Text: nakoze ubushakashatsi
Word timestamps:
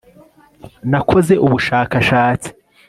nakoze 0.89 1.33
ubushakashatsi 1.45 2.49